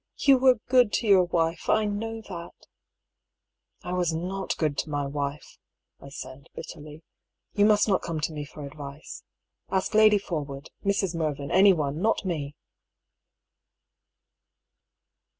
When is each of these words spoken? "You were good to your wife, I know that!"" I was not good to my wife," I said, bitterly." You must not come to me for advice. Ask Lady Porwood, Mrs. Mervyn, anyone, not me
"You 0.27 0.39
were 0.39 0.55
good 0.67 0.91
to 0.93 1.05
your 1.07 1.25
wife, 1.25 1.69
I 1.69 1.85
know 1.85 2.21
that!"" 2.21 2.55
I 3.83 3.93
was 3.93 4.11
not 4.11 4.57
good 4.57 4.75
to 4.79 4.89
my 4.89 5.05
wife," 5.05 5.59
I 6.01 6.09
said, 6.09 6.47
bitterly." 6.55 7.03
You 7.53 7.65
must 7.65 7.87
not 7.87 8.01
come 8.01 8.19
to 8.21 8.33
me 8.33 8.43
for 8.43 8.65
advice. 8.65 9.21
Ask 9.69 9.93
Lady 9.93 10.17
Porwood, 10.17 10.69
Mrs. 10.83 11.13
Mervyn, 11.13 11.51
anyone, 11.51 12.01
not 12.01 12.25
me 12.25 12.55